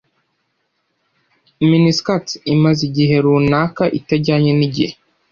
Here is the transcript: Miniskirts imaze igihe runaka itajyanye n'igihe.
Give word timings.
Miniskirts 1.69 2.31
imaze 2.53 2.81
igihe 2.89 3.15
runaka 3.25 3.83
itajyanye 3.99 4.51
n'igihe. 4.59 4.93